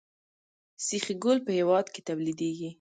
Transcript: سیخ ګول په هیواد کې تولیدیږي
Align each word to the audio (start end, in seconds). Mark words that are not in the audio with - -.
سیخ 0.85 1.05
ګول 1.23 1.37
په 1.45 1.51
هیواد 1.59 1.85
کې 1.93 2.01
تولیدیږي 2.07 2.69